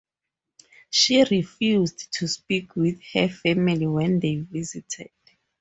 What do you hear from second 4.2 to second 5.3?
visited.